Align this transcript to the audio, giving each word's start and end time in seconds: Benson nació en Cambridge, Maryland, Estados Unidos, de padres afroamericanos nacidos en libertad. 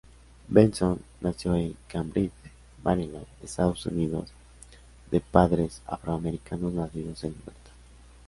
Benson 0.49 0.99
nació 1.19 1.55
en 1.55 1.77
Cambridge, 1.87 2.31
Maryland, 2.83 3.27
Estados 3.43 3.85
Unidos, 3.85 4.31
de 5.11 5.19
padres 5.19 5.83
afroamericanos 5.85 6.73
nacidos 6.73 7.23
en 7.23 7.33
libertad. 7.33 7.71